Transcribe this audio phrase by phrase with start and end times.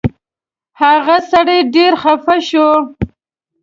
[0.81, 2.67] هغه سړی ډېر خفه شو.